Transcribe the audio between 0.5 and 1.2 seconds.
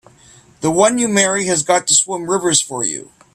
The one you